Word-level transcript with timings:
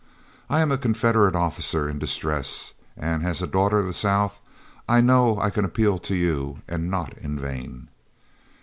I 0.49 0.61
am 0.61 0.71
a 0.71 0.79
Confederate 0.79 1.35
officer 1.35 1.87
in 1.87 1.99
distress, 1.99 2.73
and 2.97 3.23
as 3.23 3.39
a 3.43 3.45
daughter 3.45 3.77
of 3.77 3.85
the 3.85 3.93
South, 3.93 4.39
I 4.89 4.99
know 4.99 5.37
I 5.37 5.51
can 5.51 5.63
appeal 5.63 5.99
to 5.99 6.15
you, 6.15 6.63
and 6.67 6.89
not 6.89 7.15
in 7.19 7.37
vain." 7.39 7.87